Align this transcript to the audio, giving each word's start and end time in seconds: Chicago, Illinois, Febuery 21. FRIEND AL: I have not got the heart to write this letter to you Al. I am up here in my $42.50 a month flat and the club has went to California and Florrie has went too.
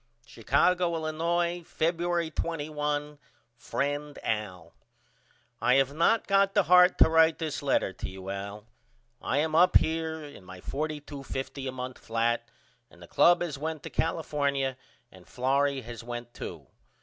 Chicago, 0.25 0.95
Illinois, 0.95 1.61
Febuery 1.61 2.33
21. 2.33 3.19
FRIEND 3.55 4.17
AL: 4.23 4.73
I 5.61 5.75
have 5.75 5.93
not 5.93 6.25
got 6.25 6.55
the 6.55 6.63
heart 6.63 6.97
to 6.97 7.07
write 7.07 7.37
this 7.37 7.61
letter 7.61 7.93
to 7.93 8.09
you 8.09 8.31
Al. 8.31 8.65
I 9.21 9.37
am 9.37 9.53
up 9.53 9.77
here 9.77 10.23
in 10.23 10.43
my 10.43 10.59
$42.50 10.59 11.69
a 11.69 11.71
month 11.71 11.99
flat 11.99 12.49
and 12.89 12.99
the 12.99 13.07
club 13.07 13.43
has 13.43 13.59
went 13.59 13.83
to 13.83 13.91
California 13.91 14.75
and 15.11 15.27
Florrie 15.27 15.81
has 15.81 16.03
went 16.03 16.33
too. 16.33 16.65